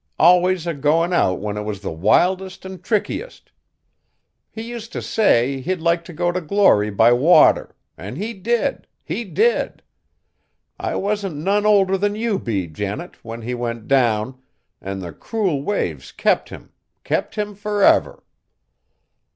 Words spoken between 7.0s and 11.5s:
water, an' he did, he did! I wasn't